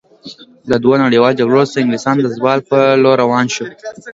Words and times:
له 0.69 0.75
دوو 0.83 1.01
نړیوالو 1.03 1.37
جګړو 1.39 1.53
وروسته 1.57 1.77
انګلستان 1.81 2.15
د 2.19 2.27
زوال 2.37 2.59
په 2.69 2.79
لور 3.03 3.17
روان 3.23 3.45
شو. 3.55 3.65